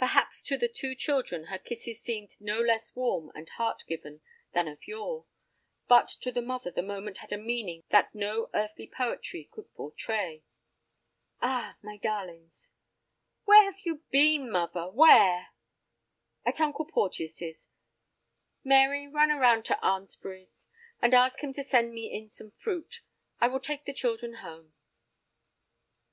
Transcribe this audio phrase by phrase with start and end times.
[0.00, 4.20] Perhaps to the two children her kisses seemed no less warm and heart given
[4.52, 5.26] than of yore,
[5.86, 10.42] but to the mother the moment had a meaning that no earthly poetry could portray.
[11.40, 12.72] "Ah—my darlings—"
[13.44, 15.50] "Where have you been, muvver—where?"
[16.44, 17.68] "At Uncle Porteus's.
[18.64, 20.66] Mary, run around to Arnsbury's
[21.00, 23.02] and ask him to send me in some fruit.
[23.40, 24.74] I will take the children home."